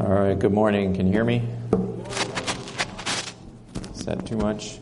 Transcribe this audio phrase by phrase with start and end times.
[0.00, 0.94] All right, good morning.
[0.94, 1.46] Can you hear me?
[3.92, 4.78] Is that too much?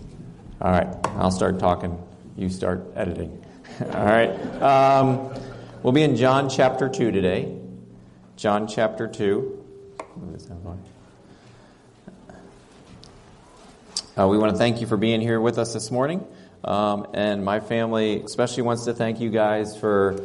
[0.61, 2.01] All right, I'll start talking.
[2.37, 3.45] You start editing.
[3.81, 4.31] All right.
[4.63, 5.35] Um,
[5.83, 7.53] we'll be in John chapter 2 today.
[8.37, 9.65] John chapter 2.
[14.17, 16.25] Uh, we want to thank you for being here with us this morning.
[16.63, 20.25] Um, and my family especially wants to thank you guys for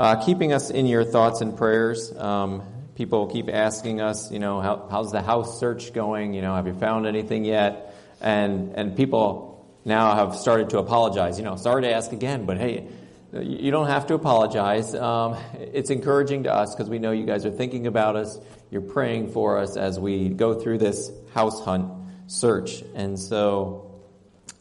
[0.00, 2.12] uh, keeping us in your thoughts and prayers.
[2.16, 2.64] Um,
[2.94, 6.34] people keep asking us, you know, how, how's the house search going?
[6.34, 7.94] You know, have you found anything yet?
[8.20, 11.38] And and people now have started to apologize.
[11.38, 12.86] You know, sorry to ask again, but hey,
[13.32, 14.94] you don't have to apologize.
[14.94, 18.38] Um, it's encouraging to us because we know you guys are thinking about us.
[18.70, 21.92] You're praying for us as we go through this house hunt
[22.26, 23.88] search, and so.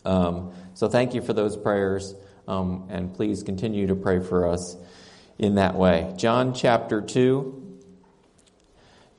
[0.03, 2.15] Um, so thank you for those prayers,
[2.47, 4.75] um, and please continue to pray for us
[5.37, 6.13] in that way.
[6.17, 7.60] John chapter 2,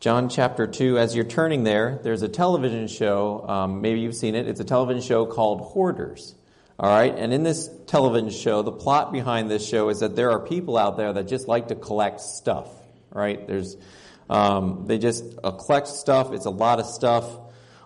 [0.03, 3.47] John chapter 2, as you're turning there, there's a television show.
[3.49, 4.49] Um, maybe you've seen it.
[4.49, 6.35] It's a television show called Hoarders.
[6.77, 7.15] All right.
[7.17, 10.77] And in this television show, the plot behind this show is that there are people
[10.77, 12.69] out there that just like to collect stuff.
[13.13, 13.47] Right.
[13.47, 13.77] There's,
[14.29, 16.33] um, they just uh, collect stuff.
[16.33, 17.25] It's a lot of stuff.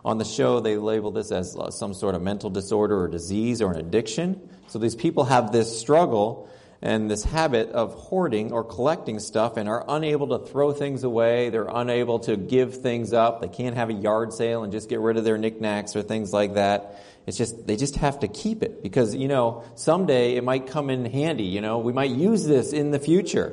[0.03, 3.61] On the show, they label this as uh, some sort of mental disorder or disease
[3.61, 4.49] or an addiction.
[4.69, 6.49] So these people have this struggle
[6.87, 11.51] and this habit of hoarding or collecting stuff and are unable to throw things away.
[11.51, 13.41] They're unable to give things up.
[13.41, 16.33] They can't have a yard sale and just get rid of their knickknacks or things
[16.33, 17.03] like that.
[17.27, 20.89] It's just, they just have to keep it because, you know, someday it might come
[20.89, 21.43] in handy.
[21.43, 23.53] You know, we might use this in the future,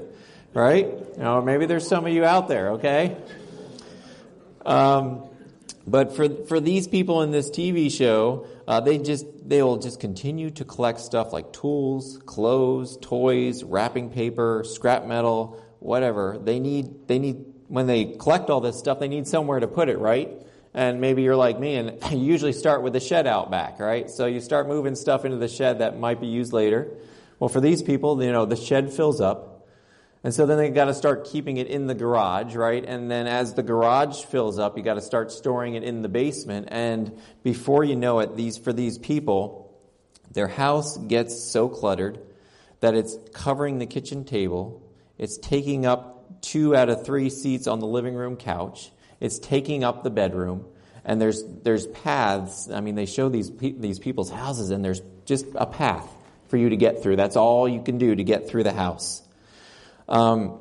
[0.54, 0.86] right?
[0.86, 3.18] You know, maybe there's some of you out there, okay?
[4.64, 5.24] Um,
[5.86, 10.00] but for, for these people in this TV show, uh, they just they will just
[10.00, 16.40] continue to collect stuff like tools, clothes, toys, wrapping paper, scrap metal, whatever.
[16.42, 19.90] They need they need when they collect all this stuff, they need somewhere to put
[19.90, 20.30] it, right?
[20.74, 24.10] And maybe you're like me, and you usually start with the shed out back, right?
[24.10, 26.96] So you start moving stuff into the shed that might be used later.
[27.40, 29.53] Well, for these people, you know, the shed fills up.
[30.24, 32.84] And so then they got to start keeping it in the garage, right?
[32.86, 36.08] And then as the garage fills up, you got to start storing it in the
[36.08, 36.70] basement.
[36.72, 39.78] And before you know it, these, for these people,
[40.32, 42.20] their house gets so cluttered
[42.80, 44.82] that it's covering the kitchen table.
[45.18, 48.92] It's taking up two out of three seats on the living room couch.
[49.20, 50.66] It's taking up the bedroom.
[51.04, 52.70] And there's, there's paths.
[52.70, 56.10] I mean, they show these, these people's houses and there's just a path
[56.48, 57.18] for you to get through.
[57.18, 59.22] That's all you can do to get through the house.
[60.08, 60.60] Um,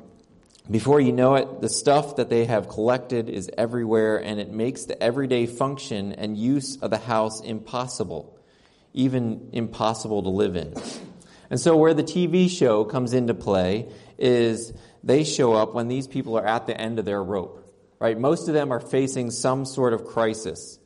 [0.69, 4.85] before you know it, the stuff that they have collected is everywhere, and it makes
[4.85, 8.39] the everyday function and use of the house impossible,
[8.93, 10.73] even impossible to live in.
[11.49, 14.73] And so, where the TV show comes into play is
[15.03, 17.59] they show up when these people are at the end of their rope.
[17.99, 18.17] Right?
[18.17, 20.79] Most of them are facing some sort of crisis.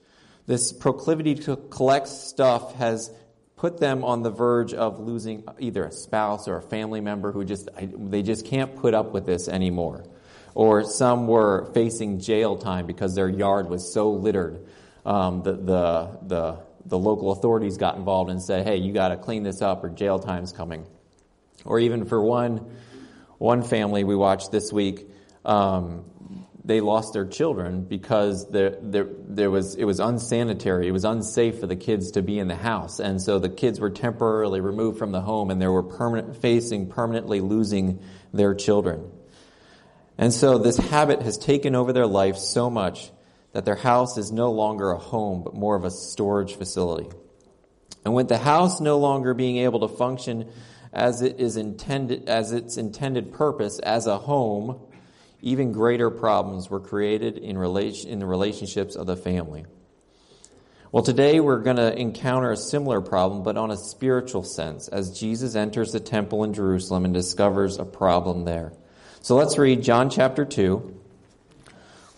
[0.48, 3.12] This proclivity to collect stuff has
[3.58, 7.44] put them on the verge of losing either a spouse or a family member who
[7.44, 10.06] just they just can't put up with this anymore.
[10.54, 14.66] Or some were facing jail time because their yard was so littered
[15.06, 19.18] um, the, the, the, the local authorities got involved and said hey you got to
[19.18, 20.86] clean this up or jail time's coming.
[21.66, 22.78] Or even for one
[23.40, 25.08] one family we watched this week
[25.46, 26.06] um,
[26.68, 30.90] they lost their children because there, there, there was, it was unsanitary.
[30.90, 33.00] It was unsafe for the kids to be in the house.
[33.00, 36.90] And so the kids were temporarily removed from the home and they were permanent, facing
[36.90, 38.02] permanently losing
[38.34, 39.10] their children.
[40.18, 43.12] And so this habit has taken over their life so much
[43.54, 47.10] that their house is no longer a home, but more of a storage facility.
[48.04, 50.50] And with the house no longer being able to function
[50.92, 54.82] as it is intended, as its intended purpose as a home,
[55.42, 59.66] even greater problems were created in, relation, in the relationships of the family.
[60.92, 65.20] Well, today we're going to encounter a similar problem, but on a spiritual sense, as
[65.20, 68.72] Jesus enters the temple in Jerusalem and discovers a problem there.
[69.22, 71.02] So let's read John chapter 2.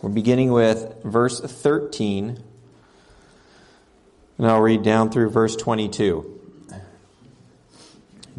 [0.00, 2.42] We're beginning with verse 13,
[4.38, 6.38] and I'll read down through verse 22.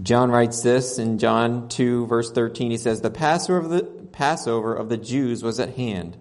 [0.02, 2.72] John writes this in John 2, verse 13.
[2.72, 6.18] He says, The Passover of the, Passover of the Jews was at hand,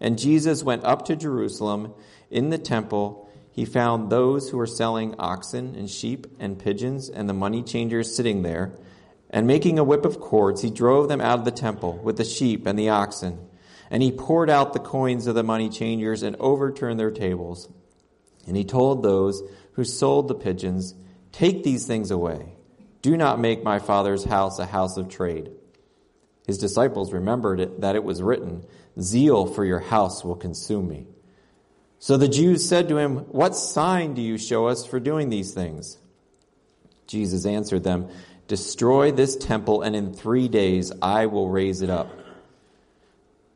[0.00, 1.94] and Jesus went up to Jerusalem.
[2.30, 7.28] In the temple, he found those who were selling oxen and sheep and pigeons and
[7.28, 8.72] the money changers sitting there.
[9.30, 12.24] And making a whip of cords, he drove them out of the temple with the
[12.24, 13.38] sheep and the oxen.
[13.90, 17.68] And he poured out the coins of the money changers and overturned their tables.
[18.46, 19.42] And he told those
[19.72, 20.94] who sold the pigeons,
[21.32, 22.54] Take these things away.
[23.02, 25.50] Do not make my father's house a house of trade.
[26.48, 28.64] His disciples remembered it, that it was written,
[28.98, 31.06] Zeal for your house will consume me.
[31.98, 35.52] So the Jews said to him, What sign do you show us for doing these
[35.52, 35.98] things?
[37.06, 38.08] Jesus answered them,
[38.46, 42.10] Destroy this temple, and in three days I will raise it up.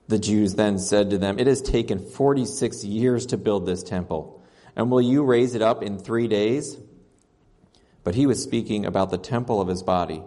[0.09, 4.45] The Jews then said to them, It has taken 46 years to build this temple,
[4.77, 6.77] and will you raise it up in three days?
[8.05, 10.23] But he was speaking about the temple of his body.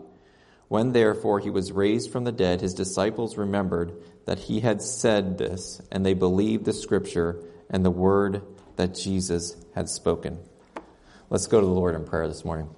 [0.67, 3.93] When therefore he was raised from the dead, his disciples remembered
[4.25, 7.39] that he had said this, and they believed the scripture
[7.69, 8.41] and the word
[8.75, 10.39] that Jesus had spoken.
[11.29, 12.69] Let's go to the Lord in prayer this morning.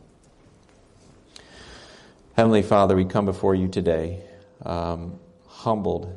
[2.35, 4.21] Heavenly Father, we come before you today,
[4.63, 6.13] um, humbled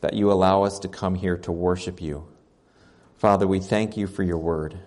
[0.00, 2.26] that you allow us to come here to worship you.
[3.16, 4.78] Father, we thank you for your word.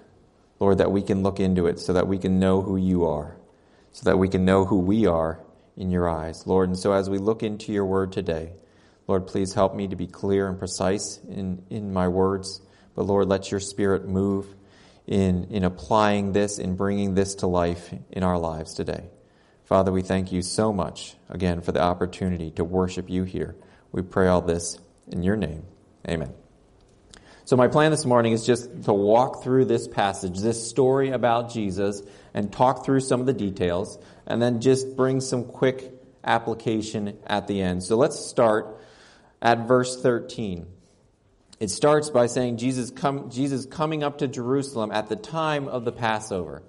[0.60, 3.38] Lord, that we can look into it so that we can know who you are,
[3.94, 5.40] so that we can know who we are
[5.80, 6.70] in your eyes, Lord.
[6.70, 8.52] And so as we look into your word today,
[9.08, 12.62] Lord, please help me to be clear and precise in, in my words.
[12.94, 14.46] But Lord, let your spirit move
[15.08, 19.10] in, in applying this, in bringing this to life in our lives today.
[19.64, 23.56] Father, we thank you so much again for the opportunity to worship you here.
[23.92, 24.78] We pray all this
[25.08, 25.64] in your name.
[26.08, 26.34] Amen.
[27.46, 31.52] So, my plan this morning is just to walk through this passage, this story about
[31.52, 32.04] Jesus,
[32.36, 33.98] and talk through some of the details,
[34.30, 35.92] and then just bring some quick
[36.24, 37.84] application at the end.
[37.84, 38.78] So, let's start
[39.42, 40.66] at verse 13.
[41.60, 45.84] It starts by saying Jesus, come, Jesus coming up to Jerusalem at the time of
[45.84, 46.64] the Passover.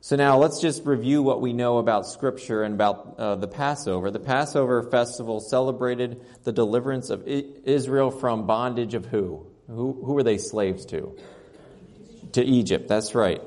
[0.00, 4.10] So now let's just review what we know about Scripture and about uh, the Passover.
[4.10, 9.46] The Passover festival celebrated the deliverance of Israel from bondage of who?
[9.66, 11.16] Who, who were they slaves to?
[12.32, 13.42] To Egypt, that's right.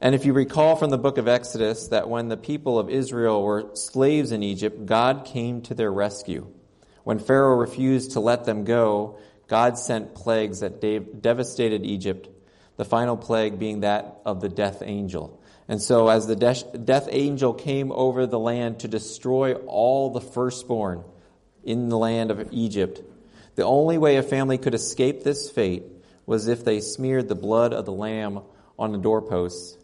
[0.00, 3.42] And if you recall from the book of Exodus that when the people of Israel
[3.42, 6.46] were slaves in Egypt, God came to their rescue.
[7.02, 9.18] When Pharaoh refused to let them go,
[9.48, 12.28] God sent plagues that devastated Egypt,
[12.76, 15.42] the final plague being that of the death angel.
[15.66, 21.02] And so, as the death angel came over the land to destroy all the firstborn
[21.64, 23.02] in the land of Egypt,
[23.56, 25.82] the only way a family could escape this fate
[26.24, 28.42] was if they smeared the blood of the lamb
[28.78, 29.77] on the doorposts.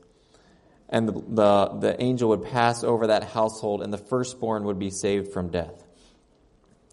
[0.94, 4.90] And the, the, the angel would pass over that household, and the firstborn would be
[4.90, 5.82] saved from death.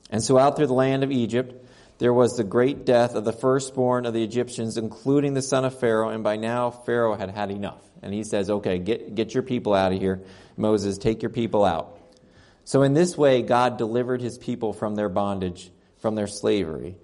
[0.09, 1.63] And so, out through the land of Egypt,
[1.99, 5.79] there was the great death of the firstborn of the Egyptians, including the son of
[5.79, 7.83] Pharaoh, and by now Pharaoh had had enough.
[8.01, 10.23] And he says, Okay, get, get your people out of here.
[10.57, 11.95] Moses, take your people out.
[12.63, 15.69] So, in this way, God delivered his people from their bondage
[15.99, 16.95] from their slavery.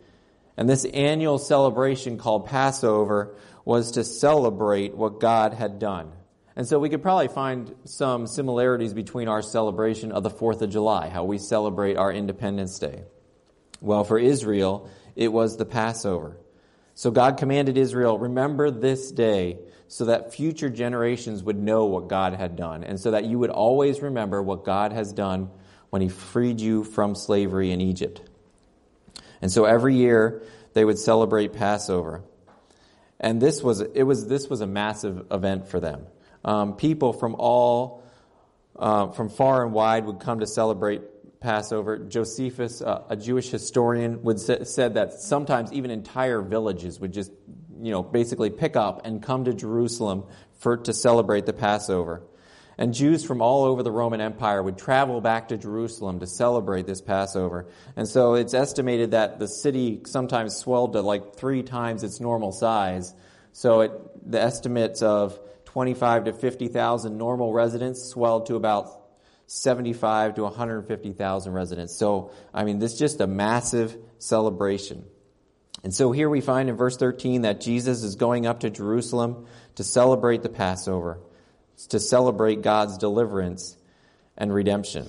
[0.58, 3.36] And this annual celebration called Passover
[3.66, 6.12] was to celebrate what God had done.
[6.58, 10.72] And so we could probably find some similarities between our celebration of the 4th of
[10.72, 13.04] July, how we celebrate our Independence Day.
[13.80, 16.36] Well, for Israel, it was the Passover.
[16.96, 22.34] So God commanded Israel, remember this day so that future generations would know what God
[22.34, 25.52] had done and so that you would always remember what God has done
[25.92, 28.20] when he freed you from slavery in Egypt.
[29.44, 30.42] And so every year
[30.74, 32.24] they would celebrate Passover.
[33.20, 36.08] And this was, it was, this was a massive event for them.
[36.46, 38.04] Um, people from all,
[38.78, 41.02] uh, from far and wide would come to celebrate
[41.40, 41.98] Passover.
[41.98, 47.32] Josephus, uh, a Jewish historian, would say, said that sometimes even entire villages would just,
[47.82, 50.26] you know, basically pick up and come to Jerusalem
[50.60, 52.24] for to celebrate the Passover.
[52.80, 56.86] And Jews from all over the Roman Empire would travel back to Jerusalem to celebrate
[56.86, 57.68] this Passover.
[57.96, 62.52] And so it's estimated that the city sometimes swelled to like three times its normal
[62.52, 63.16] size.
[63.52, 65.40] So it, the estimates of
[65.78, 69.00] 25 to 50,000 normal residents swelled to about
[69.46, 71.96] 75 to 150,000 residents.
[71.96, 75.06] So, I mean, this is just a massive celebration.
[75.84, 79.46] And so here we find in verse 13 that Jesus is going up to Jerusalem
[79.76, 81.20] to celebrate the Passover
[81.90, 83.78] to celebrate God's deliverance
[84.36, 85.08] and redemption.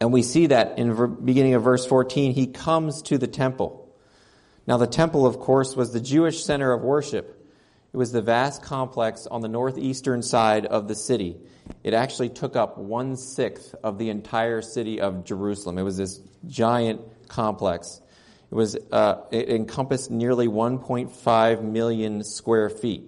[0.00, 3.88] And we see that in the beginning of verse 14, he comes to the temple.
[4.66, 7.35] Now, the temple, of course, was the Jewish center of worship.
[7.96, 11.38] It was the vast complex on the northeastern side of the city.
[11.82, 15.78] It actually took up one sixth of the entire city of Jerusalem.
[15.78, 18.02] It was this giant complex.
[18.50, 23.04] It was uh, it encompassed nearly 1.5 million square feet.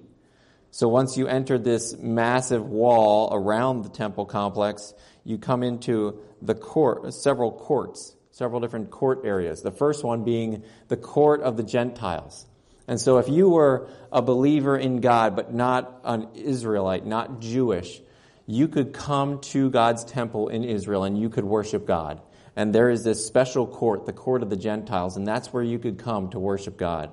[0.71, 6.55] So once you enter this massive wall around the temple complex, you come into the
[6.55, 9.61] court, several courts, several different court areas.
[9.61, 12.48] The first one being the court of the Gentiles.
[12.89, 18.01] And so if you were a believer in God, but not an Israelite, not Jewish,
[18.47, 22.21] you could come to God's temple in Israel and you could worship God.
[22.57, 25.79] And there is this special court, the court of the Gentiles, and that's where you
[25.79, 27.13] could come to worship God.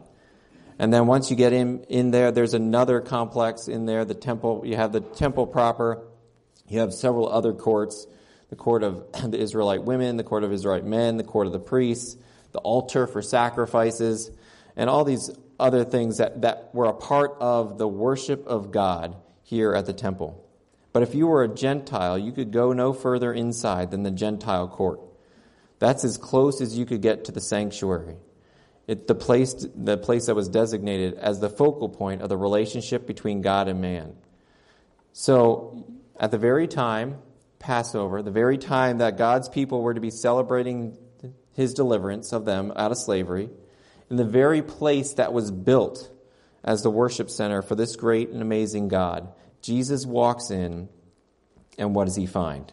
[0.80, 4.64] And then once you get in, in there, there's another complex in there, the temple.
[4.66, 6.08] You have the temple proper.
[6.68, 8.08] You have several other courts
[8.50, 11.60] the court of the Israelite women, the court of Israelite men, the court of the
[11.60, 12.18] priests,
[12.52, 14.32] the altar for sacrifices,
[14.76, 15.30] and all these
[15.60, 19.94] other things that, that were a part of the worship of God here at the
[19.94, 20.44] temple.
[20.92, 24.68] But if you were a Gentile, you could go no further inside than the Gentile
[24.68, 25.02] court.
[25.80, 28.16] That's as close as you could get to the sanctuary.
[28.88, 33.08] It, the, place, the place that was designated as the focal point of the relationship
[33.08, 34.16] between God and man.
[35.12, 35.86] So,
[36.20, 37.18] at the very time,
[37.60, 40.98] Passover, the very time that God's people were to be celebrating
[41.54, 43.50] his deliverance of them out of slavery,
[44.10, 46.12] in the very place that was built
[46.64, 49.28] as the worship center for this great and amazing God,
[49.62, 50.90] Jesus walks in,
[51.78, 52.72] and what does he find?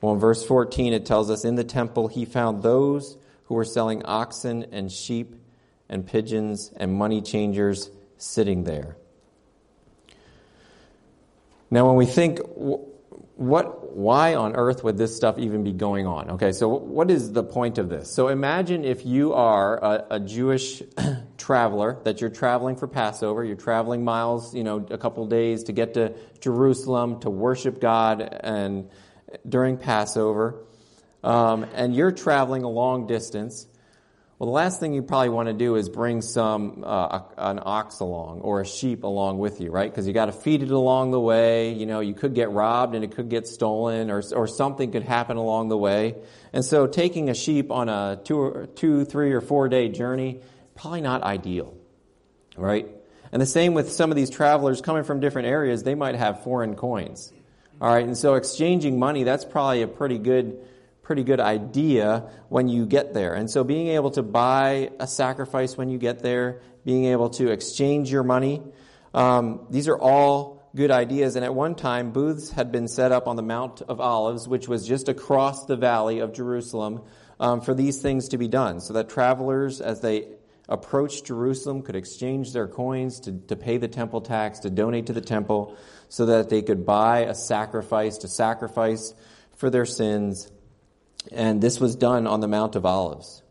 [0.00, 3.64] Well, in verse 14, it tells us in the temple he found those who were
[3.64, 5.36] selling oxen and sheep
[5.88, 8.96] and pigeons and money changers sitting there.
[11.70, 12.40] Now, when we think,
[13.42, 16.30] what, why on earth would this stuff even be going on?
[16.30, 18.12] Okay, so what is the point of this?
[18.14, 20.82] So imagine if you are a, a Jewish
[21.38, 25.72] traveler, that you're traveling for Passover, you're traveling miles, you know, a couple days to
[25.72, 28.88] get to Jerusalem to worship God and
[29.48, 30.64] during Passover
[31.24, 33.66] um, and you're traveling a long distance,
[34.42, 38.00] well, the last thing you probably want to do is bring some uh, an ox
[38.00, 39.88] along or a sheep along with you, right?
[39.88, 41.72] Because you got to feed it along the way.
[41.74, 45.04] You know, you could get robbed and it could get stolen, or or something could
[45.04, 46.16] happen along the way.
[46.52, 50.40] And so, taking a sheep on a two, two, three, or four day journey
[50.74, 51.76] probably not ideal,
[52.56, 52.88] right?
[53.30, 55.84] And the same with some of these travelers coming from different areas.
[55.84, 57.32] They might have foreign coins,
[57.80, 58.04] all right.
[58.04, 60.66] And so, exchanging money that's probably a pretty good
[61.02, 63.34] pretty good idea when you get there.
[63.34, 67.50] And so being able to buy a sacrifice when you get there, being able to
[67.50, 68.62] exchange your money,
[69.12, 71.36] um, these are all good ideas.
[71.36, 74.68] And at one time, booths had been set up on the Mount of Olives, which
[74.68, 77.02] was just across the valley of Jerusalem,
[77.40, 80.28] um, for these things to be done, so that travelers, as they
[80.68, 85.12] approached Jerusalem, could exchange their coins to, to pay the temple tax, to donate to
[85.12, 85.76] the temple,
[86.08, 89.12] so that they could buy a sacrifice to sacrifice
[89.56, 90.50] for their sins
[91.30, 93.42] and this was done on the Mount of Olives.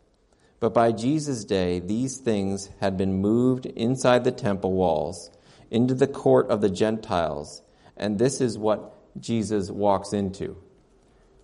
[0.60, 5.30] But by Jesus' day, these things had been moved inside the temple walls
[5.70, 7.62] into the court of the Gentiles.
[7.96, 10.56] And this is what Jesus walks into.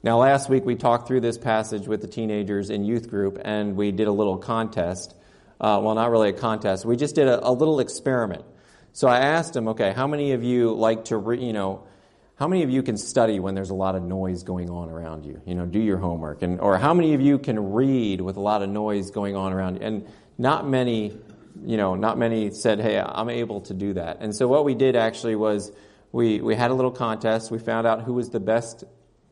[0.03, 3.75] Now, last week we talked through this passage with the teenagers in youth group, and
[3.75, 5.15] we did a little contest.
[5.61, 6.85] Uh, well, not really a contest.
[6.85, 8.45] We just did a, a, little experiment.
[8.93, 11.89] So I asked them, okay, how many of you like to, re, you know,
[12.39, 15.27] how many of you can study when there's a lot of noise going on around
[15.27, 15.43] you?
[15.45, 16.43] You know, do your homework.
[16.43, 19.53] And, or how many of you can read with a lot of noise going on
[19.53, 19.81] around you?
[19.83, 20.07] And
[20.39, 21.19] not many,
[21.65, 24.19] you know, not many said, hey, I'm able to do that.
[24.21, 25.73] And so what we did actually was
[26.13, 27.51] we, we had a little contest.
[27.51, 28.85] We found out who was the best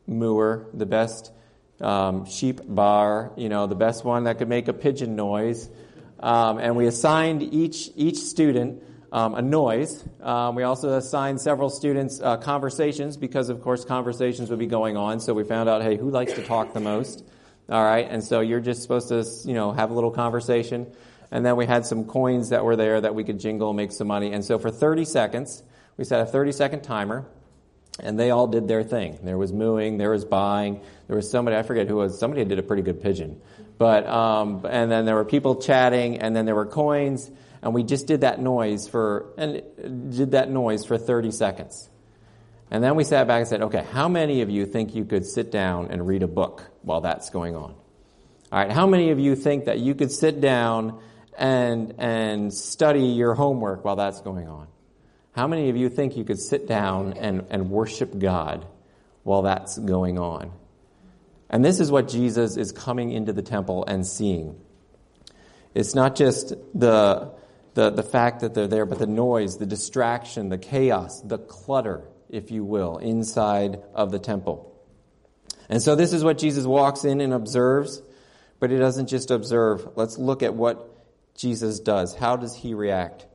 [0.05, 1.31] mooer, the best
[1.79, 5.69] um, sheep bar, you know, the best one that could make a pigeon noise.
[6.19, 10.03] Um, and we assigned each, each student um, a noise.
[10.21, 14.97] Um, we also assigned several students uh, conversations because, of course, conversations would be going
[14.97, 15.19] on.
[15.19, 17.23] So we found out, hey, who likes to talk the most?
[17.69, 20.87] All right, and so you're just supposed to, you know, have a little conversation.
[21.31, 24.07] And then we had some coins that were there that we could jingle make some
[24.07, 24.31] money.
[24.31, 25.63] And so for 30 seconds,
[25.97, 27.25] we set a 30 second timer,
[27.99, 29.19] and they all did their thing.
[29.23, 32.59] There was mooing, there was buying, there was somebody, I forget who was, somebody did
[32.59, 33.41] a pretty good pigeon.
[33.77, 37.29] But, um, and then there were people chatting, and then there were coins,
[37.67, 39.61] and we just did that noise for and
[40.15, 41.89] did that noise for 30 seconds.
[42.71, 45.25] And then we sat back and said, okay, how many of you think you could
[45.25, 47.75] sit down and read a book while that's going on?
[48.53, 51.01] All right, how many of you think that you could sit down
[51.37, 54.67] and and study your homework while that's going on?
[55.33, 58.65] How many of you think you could sit down and, and worship God
[59.23, 60.53] while that's going on?
[61.49, 64.57] And this is what Jesus is coming into the temple and seeing.
[65.75, 67.35] It's not just the
[67.77, 72.09] the, the fact that they're there, but the noise, the distraction, the chaos, the clutter,
[72.27, 74.75] if you will, inside of the temple.
[75.69, 78.01] And so this is what Jesus walks in and observes,
[78.59, 79.89] but he doesn't just observe.
[79.95, 80.89] Let's look at what
[81.35, 82.15] Jesus does.
[82.15, 83.27] How does he react?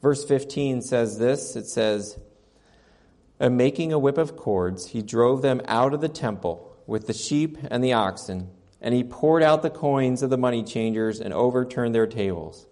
[0.00, 2.18] Verse 15 says this it says,
[3.38, 7.12] And making a whip of cords, he drove them out of the temple with the
[7.12, 8.48] sheep and the oxen,
[8.80, 12.66] and he poured out the coins of the money changers and overturned their tables.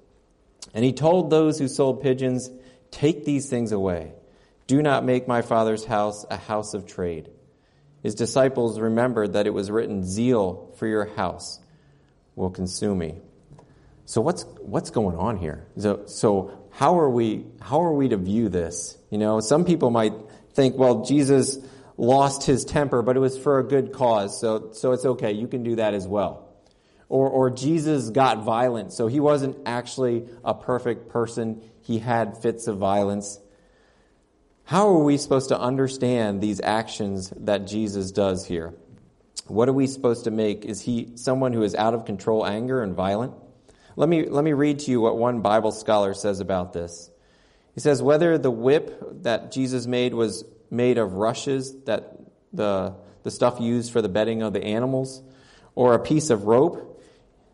[0.75, 2.50] And he told those who sold pigeons,
[2.91, 4.12] Take these things away.
[4.67, 7.31] Do not make my father's house a house of trade.
[8.03, 11.61] His disciples remembered that it was written, Zeal for your house
[12.35, 13.21] will consume me.
[14.07, 15.67] So what's what's going on here?
[15.79, 18.97] So, so how are we how are we to view this?
[19.11, 20.15] You know, some people might
[20.55, 21.59] think, well, Jesus
[21.97, 25.33] lost his temper, but it was for a good cause, so so it's okay.
[25.33, 26.50] You can do that as well.
[27.11, 31.61] Or or Jesus got violent, so he wasn't actually a perfect person.
[31.83, 33.38] He had fits of violence.
[34.62, 38.73] How are we supposed to understand these actions that Jesus does here?
[39.49, 40.64] What are we supposed to make?
[40.64, 43.35] Is he someone who is out of control, anger, and violent?
[43.97, 47.11] Let me, let me read to you what one Bible scholar says about this.
[47.75, 52.17] He says, whether the whip that Jesus made was made of rushes, that
[52.52, 55.21] the, the stuff used for the bedding of the animals,
[55.75, 56.87] or a piece of rope,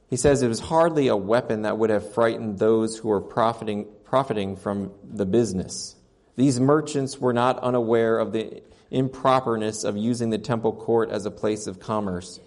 [0.08, 3.86] he says it was hardly a weapon that would have frightened those who were profiting,
[4.04, 5.96] profiting from the business.
[6.36, 11.30] These merchants were not unaware of the improperness of using the temple court as a
[11.30, 12.38] place of commerce.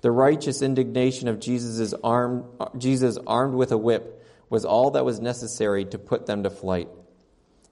[0.00, 2.44] The righteous indignation of Jesus, armed,
[2.78, 6.88] Jesus armed with a whip was all that was necessary to put them to flight.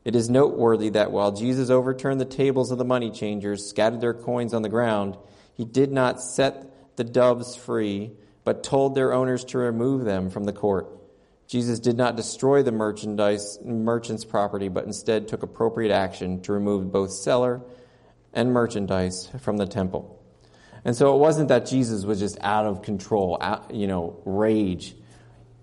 [0.04, 4.14] It is noteworthy that while Jesus overturned the tables of the money changers, scattered their
[4.14, 5.16] coins on the ground,
[5.54, 8.12] he did not set the doves free,
[8.44, 10.88] but told their owners to remove them from the court.
[11.46, 16.90] Jesus did not destroy the merchandise, merchant's property, but instead took appropriate action to remove
[16.90, 17.60] both seller
[18.32, 20.18] and merchandise from the temple.
[20.84, 24.96] And so it wasn't that Jesus was just out of control, you know, rage,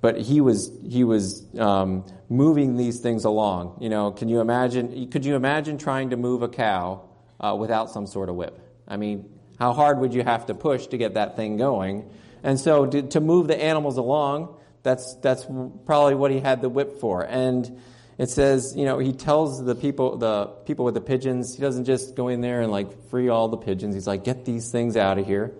[0.01, 3.79] but he was he was um, moving these things along.
[3.81, 5.09] You know, can you imagine?
[5.09, 7.09] Could you imagine trying to move a cow
[7.39, 8.57] uh, without some sort of whip?
[8.87, 12.09] I mean, how hard would you have to push to get that thing going?
[12.43, 15.45] And so to, to move the animals along, that's, that's
[15.85, 17.23] probably what he had the whip for.
[17.23, 17.81] And
[18.17, 21.85] it says, you know, he tells the people, the people with the pigeons, he doesn't
[21.85, 23.95] just go in there and like free all the pigeons.
[23.95, 25.53] He's like, get these things out of here.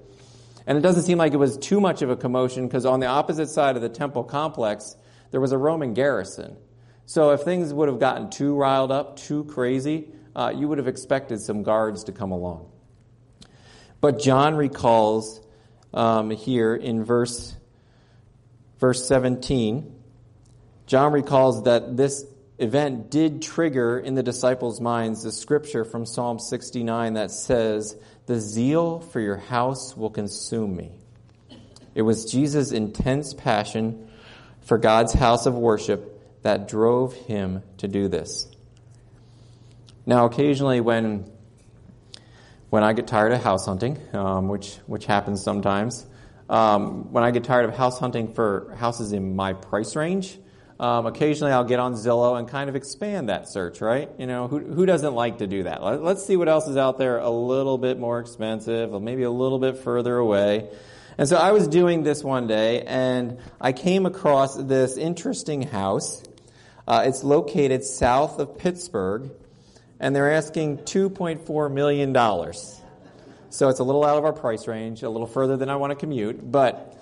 [0.68, 3.08] And it doesn't seem like it was too much of a commotion because on the
[3.08, 4.96] opposite side of the temple complex,
[5.32, 6.58] there was a Roman garrison.
[7.06, 10.88] So if things would have gotten too riled up, too crazy, uh, you would have
[10.88, 12.70] expected some guards to come along.
[14.00, 15.42] But John recalls
[15.94, 17.56] um, here in verse
[18.80, 19.96] verse 17,
[20.88, 22.26] John recalls that this
[22.58, 28.40] event did trigger in the disciples' minds the scripture from Psalm 69 that says, The
[28.40, 30.92] zeal for your house will consume me.
[31.96, 34.10] It was Jesus' intense passion
[34.62, 38.48] for God's house of worship that drove him to do this.
[40.06, 41.30] Now, occasionally, when
[42.70, 46.06] when I get tired of house hunting, um, which which happens sometimes,
[46.50, 50.38] um, when I get tired of house hunting for houses in my price range,
[50.80, 54.10] um, occasionally I'll get on Zillow and kind of expand that search, right?
[54.18, 55.84] You know, who, who doesn't like to do that?
[55.84, 59.24] Let, us see what else is out there a little bit more expensive, or maybe
[59.24, 60.70] a little bit further away.
[61.18, 66.24] And so I was doing this one day, and I came across this interesting house.
[66.88, 69.32] Uh, it's located south of Pittsburgh,
[70.00, 72.14] and they're asking $2.4 million.
[73.50, 75.92] So it's a little out of our price range, a little further than I want
[75.92, 76.52] to commute.
[76.52, 76.98] But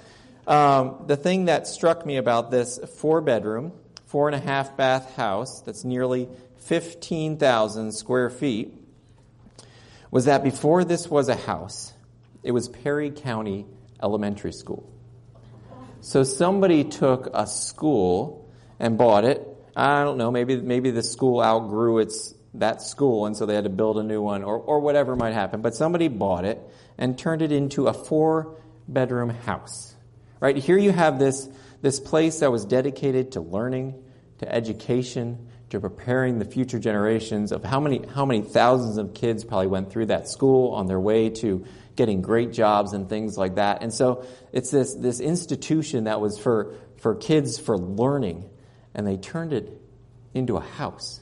[0.47, 3.73] um, the thing that struck me about this four bedroom,
[4.05, 6.29] four and a half bath house that's nearly
[6.59, 8.73] 15,000 square feet
[10.09, 11.93] was that before this was a house,
[12.43, 13.65] it was Perry County
[14.01, 14.89] Elementary School.
[15.99, 19.45] So somebody took a school and bought it.
[19.75, 23.63] I don't know, maybe maybe the school outgrew its that school, and so they had
[23.63, 25.61] to build a new one, or, or whatever might happen.
[25.61, 26.59] But somebody bought it
[26.97, 29.95] and turned it into a four bedroom house.
[30.39, 30.55] Right?
[30.55, 31.49] Here you have this,
[31.81, 34.03] this place that was dedicated to learning,
[34.39, 39.43] to education, to preparing the future generations of how many, how many thousands of kids
[39.43, 41.65] probably went through that school on their way to
[41.95, 43.81] getting great jobs and things like that.
[43.81, 48.49] And so it's this, this institution that was for, for kids for learning,
[48.93, 49.81] and they turned it
[50.33, 51.19] into a house.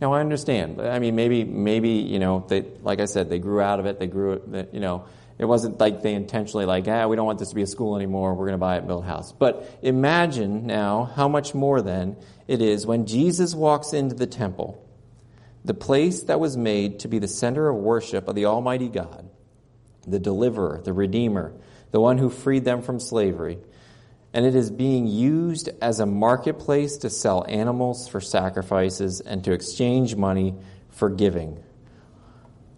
[0.00, 0.80] Now I understand.
[0.80, 3.98] I mean, maybe maybe you know they like I said they grew out of it.
[3.98, 4.68] They grew.
[4.72, 5.04] You know,
[5.38, 7.96] it wasn't like they intentionally like, ah, we don't want this to be a school
[7.96, 8.34] anymore.
[8.34, 9.32] We're going to buy it and build a house.
[9.32, 14.86] But imagine now how much more then it is when Jesus walks into the temple,
[15.64, 19.28] the place that was made to be the center of worship of the Almighty God,
[20.06, 21.54] the Deliverer, the Redeemer,
[21.90, 23.58] the one who freed them from slavery
[24.32, 29.52] and it is being used as a marketplace to sell animals for sacrifices and to
[29.52, 30.54] exchange money
[30.90, 31.62] for giving.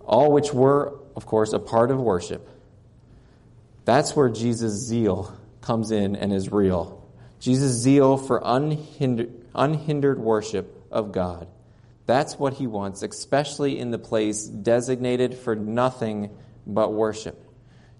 [0.04, 2.48] All which were, of course, a part of worship.
[3.84, 7.06] That's where Jesus' zeal comes in and is real.
[7.40, 11.48] Jesus' zeal for unhindered, unhindered worship of God.
[12.06, 16.30] That's what he wants, especially in the place designated for nothing
[16.66, 17.44] but worship.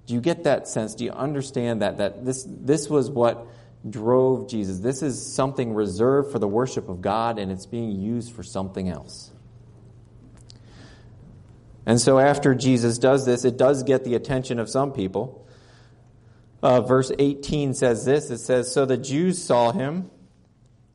[0.07, 0.95] Do you get that sense?
[0.95, 3.47] Do you understand that that this this was what
[3.89, 4.81] drove Jesus?
[4.81, 8.89] This is something reserved for the worship of God and it's being used for something
[8.89, 9.31] else.
[11.85, 15.47] And so after Jesus does this, it does get the attention of some people.
[16.63, 20.11] Uh, verse 18 says this it says, So the Jews saw him,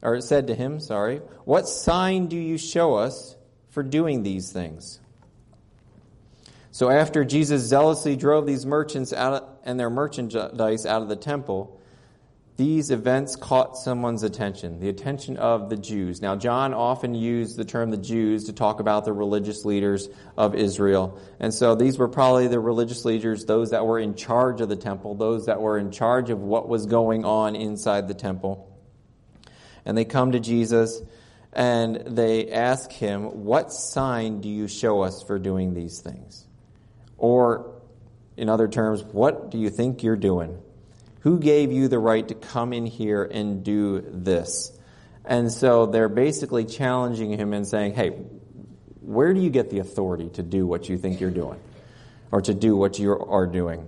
[0.01, 3.35] or it said to him, sorry, What sign do you show us
[3.69, 5.01] for doing these things?
[6.77, 11.81] So after Jesus zealously drove these merchants out and their merchandise out of the temple,
[12.55, 16.21] these events caught someone's attention, the attention of the Jews.
[16.21, 20.53] Now, John often used the term the Jews to talk about the religious leaders of
[20.53, 21.19] Israel.
[21.39, 24.75] And so these were probably the religious leaders, those that were in charge of the
[24.75, 28.71] temple, those that were in charge of what was going on inside the temple.
[29.83, 31.01] And they come to Jesus
[31.53, 36.46] and they ask him, What sign do you show us for doing these things?
[37.17, 37.73] Or,
[38.35, 40.57] in other terms, what do you think you're doing?
[41.21, 44.71] Who gave you the right to come in here and do this?
[45.25, 48.09] And so they're basically challenging him and saying, hey,
[49.01, 51.59] where do you get the authority to do what you think you're doing?
[52.31, 53.87] Or to do what you are doing?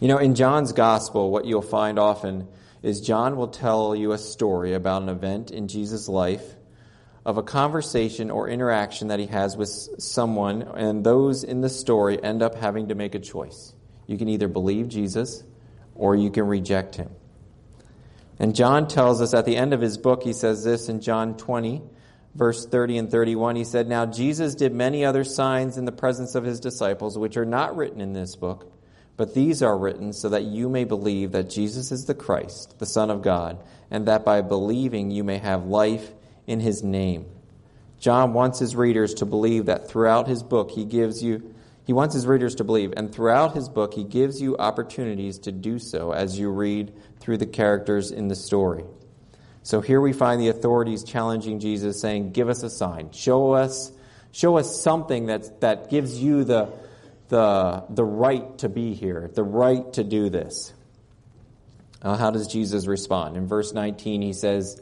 [0.00, 2.48] You know, in John's gospel, what you'll find often
[2.82, 6.54] is John will tell you a story about an event in Jesus' life
[7.24, 12.22] of a conversation or interaction that he has with someone, and those in the story
[12.22, 13.74] end up having to make a choice.
[14.06, 15.44] You can either believe Jesus
[15.94, 17.10] or you can reject him.
[18.38, 21.36] And John tells us at the end of his book, he says this in John
[21.36, 21.82] 20,
[22.34, 23.56] verse 30 and 31.
[23.56, 27.36] He said, Now Jesus did many other signs in the presence of his disciples, which
[27.36, 28.72] are not written in this book,
[29.16, 32.86] but these are written so that you may believe that Jesus is the Christ, the
[32.86, 36.12] Son of God, and that by believing you may have life
[36.48, 37.26] in his name.
[38.00, 41.54] John wants his readers to believe that throughout his book he gives you
[41.88, 45.52] he wants his readers to believe, and throughout his book, he gives you opportunities to
[45.52, 48.84] do so as you read through the characters in the story.
[49.62, 53.12] So here we find the authorities challenging Jesus, saying, Give us a sign.
[53.12, 53.90] Show us,
[54.32, 56.68] show us something that, that gives you the,
[57.30, 60.74] the, the right to be here, the right to do this.
[62.02, 63.38] Uh, how does Jesus respond?
[63.38, 64.78] In verse 19, he says,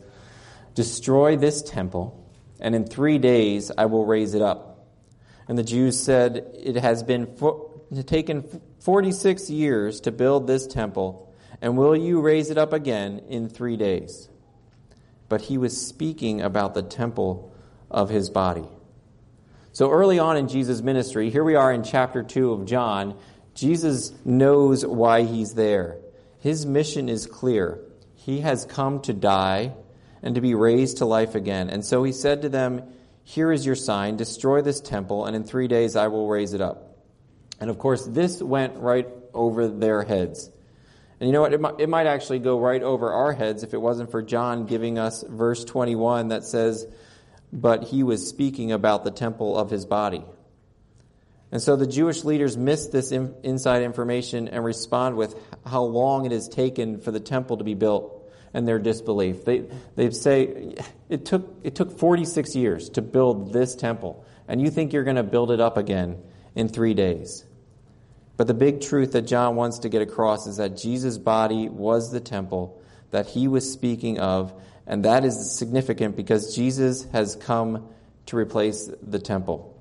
[0.76, 4.86] Destroy this temple, and in three days I will raise it up.
[5.48, 7.70] And the Jews said, It has been for,
[8.04, 13.48] taken 46 years to build this temple, and will you raise it up again in
[13.48, 14.28] three days?
[15.30, 17.54] But he was speaking about the temple
[17.90, 18.68] of his body.
[19.72, 23.16] So early on in Jesus' ministry, here we are in chapter 2 of John,
[23.54, 25.96] Jesus knows why he's there.
[26.38, 27.80] His mission is clear.
[28.14, 29.72] He has come to die
[30.26, 31.70] and to be raised to life again.
[31.70, 32.82] And so he said to them,
[33.22, 36.60] here is your sign, destroy this temple, and in three days I will raise it
[36.60, 36.96] up.
[37.60, 40.50] And of course, this went right over their heads.
[41.20, 41.52] And you know what?
[41.52, 44.66] It might, it might actually go right over our heads if it wasn't for John
[44.66, 46.88] giving us verse 21 that says,
[47.52, 50.24] But he was speaking about the temple of his body.
[51.52, 56.26] And so the Jewish leaders miss this in, inside information and respond with how long
[56.26, 58.15] it has taken for the temple to be built
[58.54, 59.44] and their disbelief.
[59.44, 60.74] They, they say,
[61.08, 65.16] it took, it took 46 years to build this temple, and you think you're going
[65.16, 66.22] to build it up again
[66.54, 67.44] in three days.
[68.36, 72.10] But the big truth that John wants to get across is that Jesus' body was
[72.10, 72.80] the temple
[73.10, 74.52] that he was speaking of,
[74.86, 77.88] and that is significant because Jesus has come
[78.26, 79.72] to replace the temple.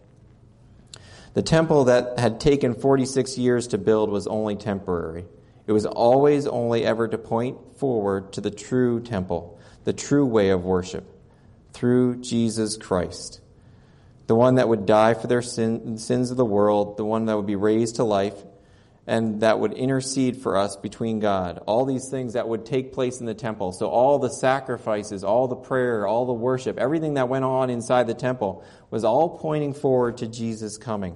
[1.34, 5.26] The temple that had taken 46 years to build was only temporary.
[5.68, 10.50] It was always only ever to point forward to the true temple, the true way
[10.50, 11.06] of worship,
[11.74, 13.42] through Jesus Christ.
[14.28, 17.36] The one that would die for their sin, sins of the world, the one that
[17.36, 18.36] would be raised to life,
[19.08, 21.62] and that would intercede for us between God.
[21.68, 23.72] All these things that would take place in the temple.
[23.72, 28.08] So all the sacrifices, all the prayer, all the worship, everything that went on inside
[28.08, 31.16] the temple was all pointing forward to Jesus coming.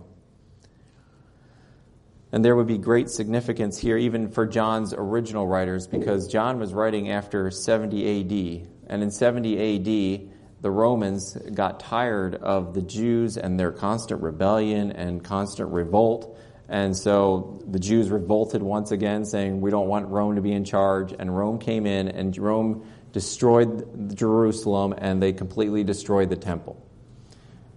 [2.31, 6.73] And there would be great significance here, even for John's original writers, because John was
[6.73, 8.67] writing after 70 AD.
[8.87, 10.29] And in 70 AD,
[10.61, 16.37] the Romans got tired of the Jews and their constant rebellion and constant revolt.
[16.67, 20.65] And so the Jews revolted once again, saying, We don't want Rome to be in
[20.65, 21.15] charge.
[21.17, 26.85] And Rome came in, and Rome destroyed Jerusalem, and they completely destroyed the temple.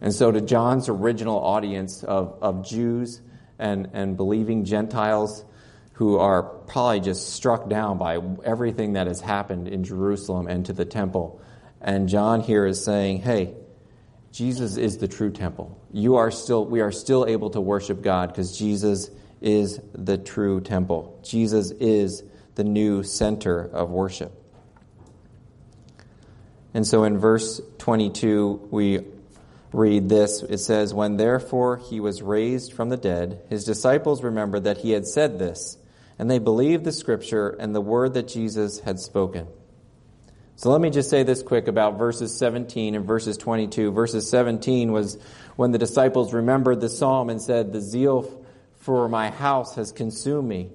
[0.03, 3.23] And so, to John's original audience of, of Jews,
[3.59, 5.45] and, and believing Gentiles
[5.95, 10.73] who are probably just struck down by everything that has happened in Jerusalem and to
[10.73, 11.41] the temple.
[11.81, 13.55] And John here is saying, hey,
[14.33, 15.79] Jesus is the true temple.
[15.93, 19.11] You are still, we are still able to worship God because Jesus
[19.41, 21.21] is the true temple.
[21.23, 22.23] Jesus is
[22.55, 24.33] the new center of worship.
[26.75, 29.01] And so in verse 22, we
[29.73, 30.43] read this.
[30.43, 34.93] It says, When therefore he was raised from the dead, his disciples remembered that he
[34.93, 35.79] had said this,
[36.19, 39.47] and they believed the scripture and the word that Jesus had spoken.
[40.57, 43.91] So let me just say this quick about verses 17 and verses 22.
[43.91, 45.19] Verses 17 was
[45.57, 48.45] when the disciples remembered the psalm and said, The zeal
[48.77, 50.71] for my house has consumed me.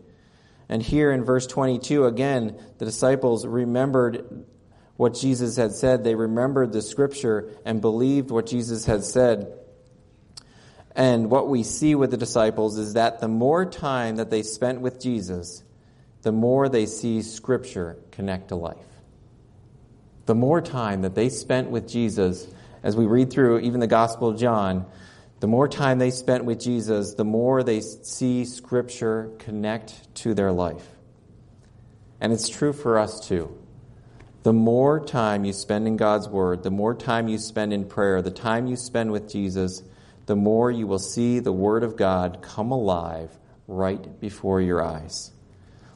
[0.68, 4.46] And here in verse 22, again, the disciples remembered
[4.98, 6.04] what Jesus had said.
[6.04, 9.54] They remembered the scripture and believed what Jesus had said.
[10.96, 14.82] And what we see with the disciples is that the more time that they spent
[14.82, 15.64] with Jesus,
[16.24, 18.78] the more they see scripture connect to life.
[20.26, 22.46] The more time that they spent with Jesus,
[22.84, 24.86] as we read through even the Gospel of John,
[25.40, 30.52] the more time they spent with Jesus, the more they see Scripture connect to their
[30.52, 30.86] life.
[32.20, 33.57] And it's true for us too.
[34.44, 38.22] The more time you spend in God's Word, the more time you spend in prayer,
[38.22, 39.84] the time you spend with Jesus,
[40.26, 45.32] the more you will see the Word of God come alive right before your eyes.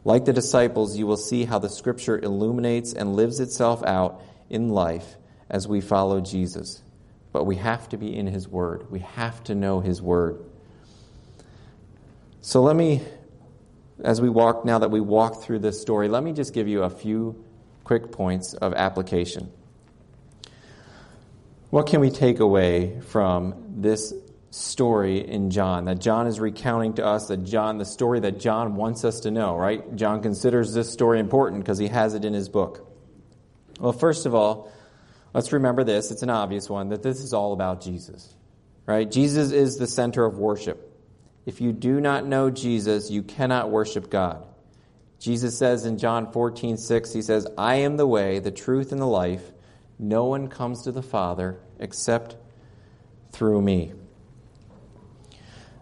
[0.03, 4.69] Like the disciples, you will see how the Scripture illuminates and lives itself out in
[4.69, 5.15] life
[5.49, 6.81] as we follow Jesus
[7.31, 8.89] but we have to be in His Word.
[8.91, 10.43] We have to know His Word.
[12.41, 13.01] So let me,
[14.03, 16.83] as we walk, now that we walk through this story, let me just give you
[16.83, 17.43] a few
[17.91, 19.51] quick points of application.
[21.69, 24.13] What can we take away from this
[24.49, 28.75] story in John that John is recounting to us that John the story that John
[28.75, 29.95] wants us to know, right?
[29.95, 32.91] John considers this story important because he has it in his book.
[33.79, 34.71] Well, first of all,
[35.33, 38.35] Let's remember this, it's an obvious one, that this is all about Jesus.
[38.85, 39.09] Right?
[39.09, 40.87] Jesus is the center of worship.
[41.45, 44.45] If you do not know Jesus, you cannot worship God.
[45.21, 48.99] Jesus says in John 14, 6, he says, I am the way, the truth, and
[48.99, 49.43] the life.
[49.99, 52.35] No one comes to the Father except
[53.31, 53.93] through me.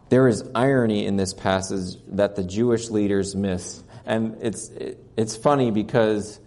[0.10, 3.82] There is irony in this passage that the Jewish leaders miss.
[4.06, 4.71] And it's,
[5.15, 6.38] it's funny because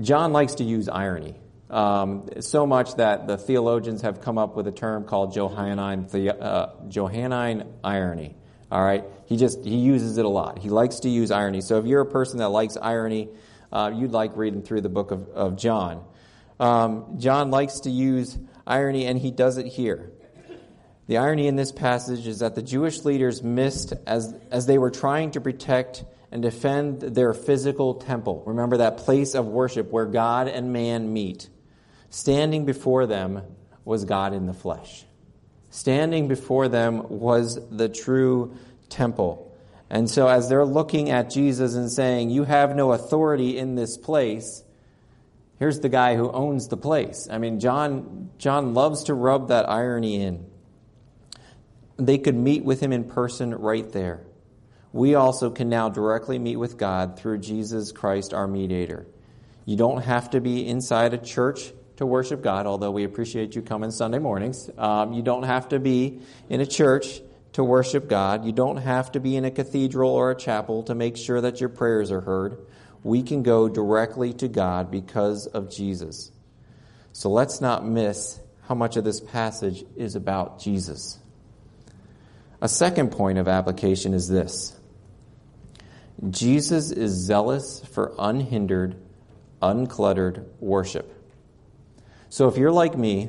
[0.00, 1.38] John likes to use irony.
[1.68, 6.40] Um, so much that the theologians have come up with a term called Johannine, the,
[6.40, 8.36] uh, Johannine irony.
[8.72, 10.58] All right, he just he uses it a lot.
[10.58, 11.60] He likes to use irony.
[11.60, 13.28] So if you're a person that likes irony,
[13.70, 16.02] uh, you'd like reading through the book of, of John.
[16.58, 20.10] Um, John likes to use irony, and he does it here.
[21.06, 24.90] The irony in this passage is that the Jewish leaders missed as as they were
[24.90, 28.42] trying to protect and defend their physical temple.
[28.46, 31.50] Remember that place of worship where God and man meet.
[32.08, 33.42] Standing before them
[33.84, 35.04] was God in the flesh.
[35.72, 38.54] Standing before them was the true
[38.90, 39.56] temple.
[39.88, 43.96] And so, as they're looking at Jesus and saying, You have no authority in this
[43.96, 44.64] place,
[45.58, 47.26] here's the guy who owns the place.
[47.30, 50.44] I mean, John, John loves to rub that irony in.
[51.96, 54.26] They could meet with him in person right there.
[54.92, 59.06] We also can now directly meet with God through Jesus Christ, our mediator.
[59.64, 63.62] You don't have to be inside a church to worship God, although we appreciate you
[63.62, 64.68] coming Sunday mornings.
[64.76, 67.20] Um, you don't have to be in a church
[67.52, 68.44] to worship God.
[68.44, 71.60] You don't have to be in a cathedral or a chapel to make sure that
[71.60, 72.58] your prayers are heard.
[73.04, 76.32] We can go directly to God because of Jesus.
[77.12, 81.20] So let's not miss how much of this passage is about Jesus.
[82.60, 84.76] A second point of application is this
[86.30, 88.96] Jesus is zealous for unhindered,
[89.62, 91.21] uncluttered worship.
[92.32, 93.28] So if you're like me,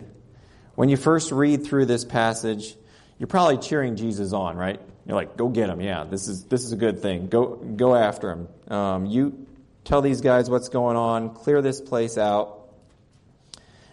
[0.76, 2.74] when you first read through this passage,
[3.20, 4.80] you're probably cheering Jesus on, right?
[5.06, 5.82] You're like, go get him.
[5.82, 7.28] Yeah, this is, this is a good thing.
[7.28, 8.48] Go, go after him.
[8.70, 9.46] Um, you
[9.84, 12.70] tell these guys what's going on, clear this place out.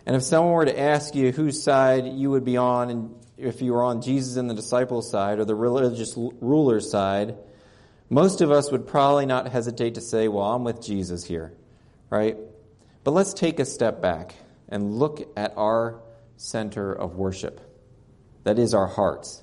[0.06, 3.62] And if someone were to ask you whose side you would be on, and if
[3.62, 7.34] you were on Jesus and the disciples' side or the religious ruler's side,
[8.08, 11.52] most of us would probably not hesitate to say, well, I'm with Jesus here,
[12.10, 12.36] right?
[13.02, 14.36] But let's take a step back
[14.70, 16.00] and look at our
[16.37, 17.61] center of worship.
[18.44, 19.42] That is our hearts.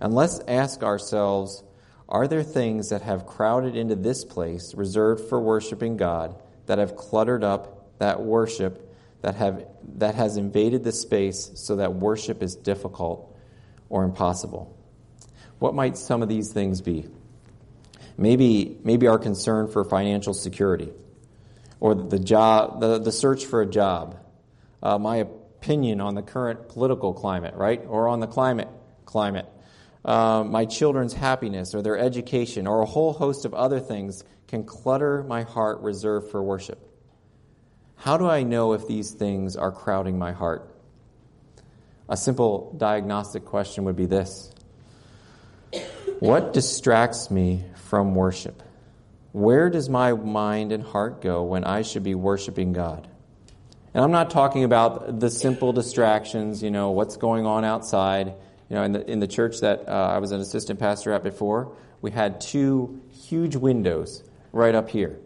[0.00, 1.62] And let's ask ourselves
[2.08, 6.96] are there things that have crowded into this place reserved for worshiping God that have
[6.96, 8.84] cluttered up that worship
[9.20, 13.36] that have that has invaded the space so that worship is difficult
[13.88, 14.74] or impossible?
[15.58, 17.06] What might some of these things be?
[18.16, 20.90] Maybe maybe our concern for financial security
[21.80, 24.16] or the job the, the search for a job
[24.82, 27.82] uh, my opinion on the current political climate, right?
[27.86, 28.68] Or on the climate
[29.04, 29.46] climate.
[30.04, 34.64] Um, my children's happiness or their education or a whole host of other things can
[34.64, 36.78] clutter my heart reserved for worship.
[37.96, 40.74] How do I know if these things are crowding my heart?
[42.08, 44.52] A simple diagnostic question would be this
[46.20, 48.62] What distracts me from worship?
[49.32, 53.08] Where does my mind and heart go when I should be worshiping God?
[53.98, 58.28] And I'm not talking about the simple distractions, you know, what's going on outside.
[58.70, 61.24] You know, in the, in the church that uh, I was an assistant pastor at
[61.24, 65.18] before, we had two huge windows right up here.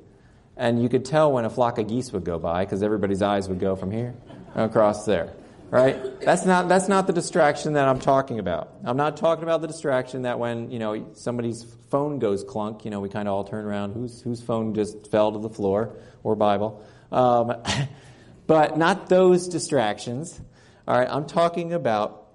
[0.57, 3.47] And you could tell when a flock of geese would go by because everybody's eyes
[3.47, 4.15] would go from here
[4.55, 5.35] across there.
[5.69, 6.19] Right?
[6.23, 8.73] That's not, that's not the distraction that I'm talking about.
[8.87, 12.91] I'm not talking about the distraction that when, you know, somebody's phone goes clunk, you
[12.91, 15.95] know, we kind of all turn around, whose, whose phone just fell to the floor
[16.23, 16.83] or Bible.
[17.11, 17.63] Um,
[18.53, 20.39] but not those distractions.
[20.87, 22.29] All right, I'm talking about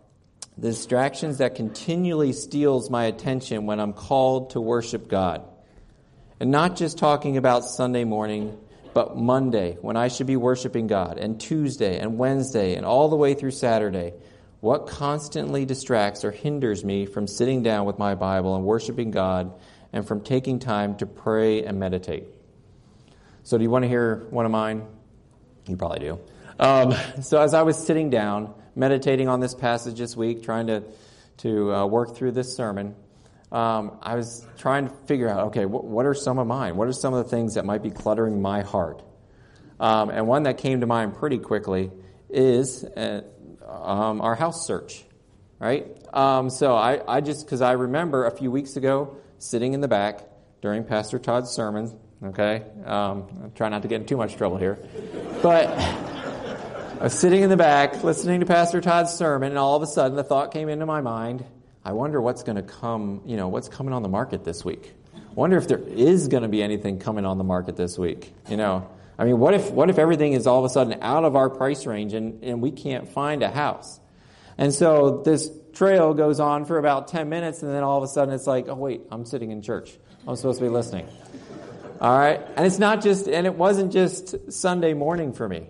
[0.58, 5.44] the distractions that continually steals my attention when I'm called to worship God.
[6.40, 8.58] And not just talking about Sunday morning,
[8.96, 13.16] but Monday when I should be worshiping God, and Tuesday and Wednesday and all the
[13.16, 14.14] way through Saturday.
[14.60, 19.54] What constantly distracts or hinders me from sitting down with my Bible and worshiping God
[19.94, 22.24] and from taking time to pray and meditate?
[23.44, 24.97] So, do you want to hear one of mine?
[25.68, 26.20] You probably do.
[26.60, 30.84] Um, so as I was sitting down, meditating on this passage this week, trying to
[31.38, 32.96] to uh, work through this sermon,
[33.52, 36.76] um, I was trying to figure out, okay, what, what, are some of mine?
[36.76, 39.04] What are some of the things that might be cluttering my heart?
[39.80, 41.92] Um, and one that came to mind pretty quickly
[42.30, 43.22] is uh,
[43.68, 45.06] um, our house search,
[45.60, 45.86] right?
[46.12, 49.88] Um, so I, I just because I remember a few weeks ago sitting in the
[49.88, 50.24] back
[50.62, 52.64] during Pastor Todd's sermon, Okay?
[52.86, 54.80] Um, I'm trying not to get in too much trouble here.
[55.42, 59.84] But I was sitting in the back listening to Pastor Todd's sermon, and all of
[59.84, 61.46] a sudden the thought came into my mind
[61.88, 64.94] I wonder what's going to come, you know, what's coming on the market this week.
[65.36, 68.34] Wonder if there is going to be anything coming on the market this week.
[68.50, 71.24] You know, I mean, what if, what if everything is all of a sudden out
[71.24, 74.02] of our price range and, and we can't find a house?
[74.58, 78.08] And so this trail goes on for about 10 minutes, and then all of a
[78.10, 79.98] sudden it's like, oh, wait, I'm sitting in church.
[80.28, 81.08] I'm supposed to be listening.
[82.00, 82.40] All right?
[82.56, 85.68] And it's not just, and it wasn't just Sunday morning for me.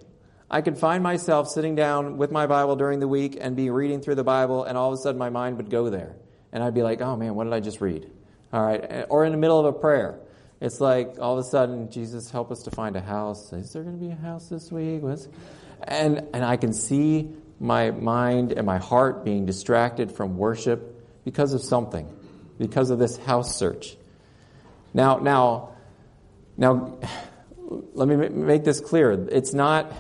[0.50, 4.02] I could find myself sitting down with my Bible during the week and be reading
[4.02, 6.16] through the Bible, and all of a sudden my mind would go there.
[6.54, 8.10] And I'd be like, oh man, what did I just read?
[8.54, 9.06] All right?
[9.10, 10.20] Or in the middle of a prayer.
[10.60, 13.54] It's like all of a sudden, Jesus, help us to find a house.
[13.54, 15.04] Is there going to be a house this week?
[15.84, 21.54] And, and I can see my mind and my heart being distracted from worship because
[21.54, 22.12] of something,
[22.58, 23.98] because of this house search.
[24.94, 25.76] Now, now,
[26.58, 26.98] now,
[27.94, 29.12] let me make this clear.
[29.12, 29.92] It's not,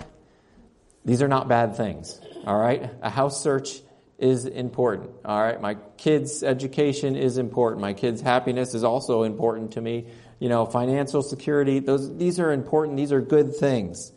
[1.05, 2.89] these are not bad things, all right?
[3.01, 3.81] A house search
[4.17, 5.61] is important, all right?
[5.61, 7.81] My kids' education is important.
[7.81, 10.07] My kids' happiness is also important to me.
[10.39, 12.97] You know, financial security, those, these are important.
[12.97, 14.11] These are good things.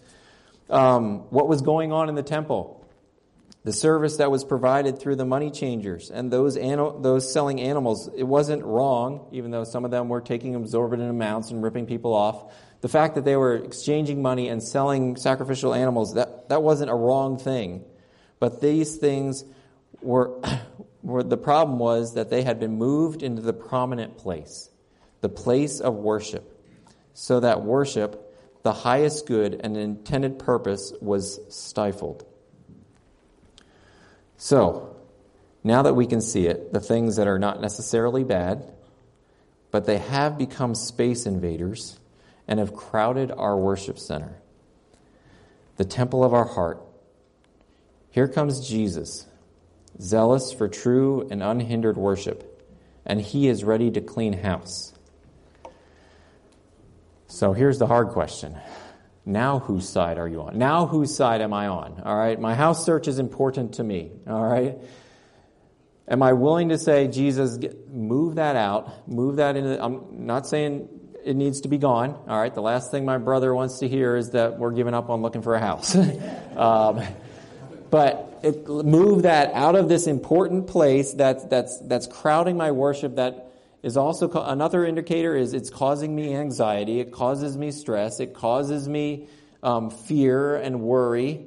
[0.70, 2.79] Um, what was going on in the temple?
[3.62, 8.22] The service that was provided through the money changers and those, those selling animals, it
[8.22, 12.54] wasn't wrong, even though some of them were taking exorbitant amounts and ripping people off.
[12.80, 16.94] The fact that they were exchanging money and selling sacrificial animals, that, that wasn't a
[16.94, 17.84] wrong thing.
[18.38, 19.44] But these things
[20.00, 20.40] were,
[21.02, 24.70] were, the problem was that they had been moved into the prominent place,
[25.20, 26.58] the place of worship,
[27.12, 32.24] so that worship, the highest good and intended purpose, was stifled.
[34.42, 34.96] So,
[35.62, 38.64] now that we can see it, the things that are not necessarily bad,
[39.70, 42.00] but they have become space invaders
[42.48, 44.40] and have crowded our worship center,
[45.76, 46.80] the temple of our heart.
[48.12, 49.26] Here comes Jesus,
[50.00, 52.66] zealous for true and unhindered worship,
[53.04, 54.94] and he is ready to clean house.
[57.26, 58.56] So here's the hard question
[59.26, 60.58] now, whose side are you on?
[60.58, 62.02] Now, whose side am I on?
[62.04, 62.40] All right.
[62.40, 64.10] My house search is important to me.
[64.26, 64.78] All right.
[66.08, 70.88] Am I willing to say, Jesus, move that out, move that into, I'm not saying
[71.24, 72.18] it needs to be gone.
[72.26, 72.52] All right.
[72.52, 75.42] The last thing my brother wants to hear is that we're giving up on looking
[75.42, 75.94] for a house.
[76.56, 77.02] um,
[77.90, 83.16] but it, move that out of this important place that's, that's, that's crowding my worship
[83.16, 83.49] that
[83.82, 88.88] is also another indicator is it's causing me anxiety it causes me stress it causes
[88.88, 89.26] me
[89.62, 91.46] um, fear and worry.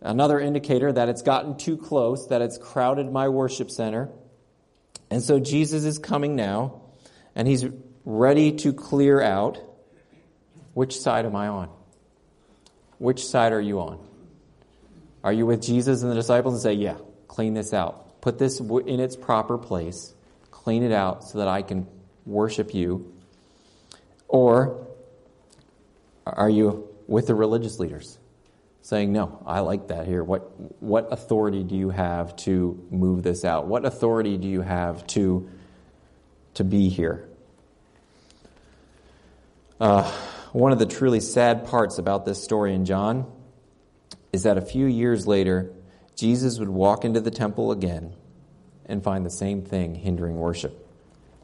[0.00, 4.10] Another indicator that it's gotten too close that it's crowded my worship center.
[5.10, 6.82] And so jesus is coming now
[7.34, 7.64] and he's
[8.04, 9.58] ready to clear out.
[10.74, 11.70] Which side am i on?
[12.98, 13.98] Which side are you on?
[15.22, 16.96] Are you with Jesus and the disciples and say, yeah,
[17.28, 18.20] clean this out.
[18.20, 20.13] Put this in its proper place.
[20.64, 21.86] Clean it out so that I can
[22.24, 23.12] worship you.
[24.28, 24.86] Or
[26.26, 28.18] are you with the religious leaders
[28.80, 30.24] saying, no, I like that here.
[30.24, 33.66] What, what authority do you have to move this out?
[33.66, 35.48] What authority do you have to,
[36.54, 37.28] to be here?
[39.78, 40.10] Uh,
[40.52, 43.30] one of the truly sad parts about this story in John
[44.32, 45.72] is that a few years later,
[46.16, 48.14] Jesus would walk into the temple again
[48.86, 50.86] and find the same thing hindering worship.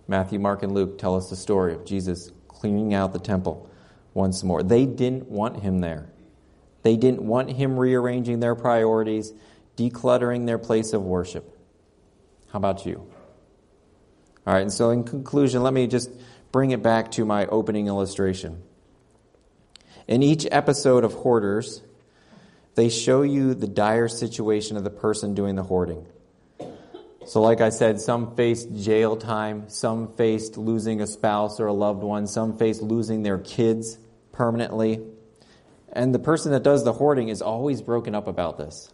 [0.06, 3.70] Matthew, Mark, and Luke tell us the story of Jesus cleaning out the temple
[4.12, 4.62] once more.
[4.62, 6.10] They didn't want him there.
[6.82, 9.32] They didn't want him rearranging their priorities,
[9.76, 11.56] decluttering their place of worship.
[12.52, 13.06] How about you?
[14.46, 16.10] All right, and so in conclusion, let me just
[16.50, 18.62] bring it back to my opening illustration.
[20.08, 21.82] In each episode of Hoarders,
[22.74, 26.06] they show you the dire situation of the person doing the hoarding.
[27.30, 31.72] So, like I said, some faced jail time, some faced losing a spouse or a
[31.72, 33.98] loved one, some faced losing their kids
[34.32, 35.00] permanently.
[35.92, 38.92] And the person that does the hoarding is always broken up about this.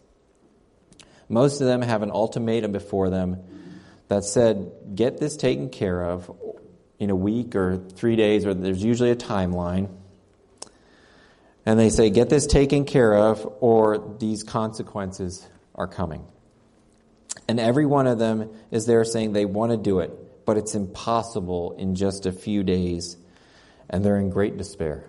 [1.31, 3.43] Most of them have an ultimatum before them
[4.09, 6.31] that said, get this taken care of
[6.99, 9.89] in a week or three days, or there's usually a timeline.
[11.65, 16.27] And they say, get this taken care of, or these consequences are coming.
[17.49, 20.75] And every one of them is there saying they want to do it, but it's
[20.75, 23.17] impossible in just a few days,
[23.89, 25.05] and they're in great despair.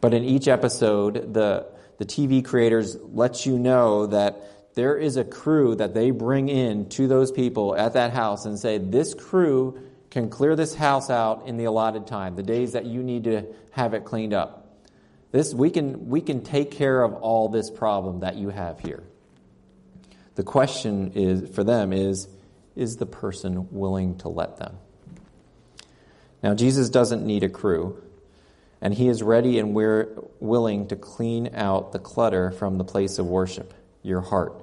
[0.00, 1.66] But in each episode, the,
[1.98, 6.88] the TV creators let you know that there is a crew that they bring in
[6.90, 9.80] to those people at that house and say, This crew
[10.10, 13.46] can clear this house out in the allotted time, the days that you need to
[13.72, 14.66] have it cleaned up.
[15.32, 19.02] This, we, can, we can take care of all this problem that you have here.
[20.36, 22.28] The question is for them is
[22.76, 24.76] is the person willing to let them?
[26.42, 28.02] Now, Jesus doesn't need a crew,
[28.80, 33.18] and he is ready and we're willing to clean out the clutter from the place
[33.18, 33.72] of worship,
[34.02, 34.62] your heart,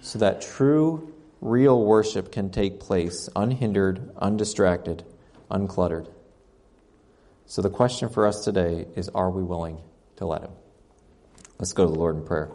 [0.00, 5.04] so that true real worship can take place unhindered, undistracted,
[5.50, 6.08] uncluttered.
[7.46, 9.78] So the question for us today is are we willing
[10.16, 10.52] to let Him?
[11.58, 12.50] Let's go to the Lord in prayer.